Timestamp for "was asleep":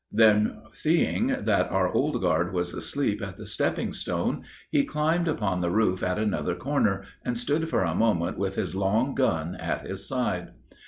2.53-3.21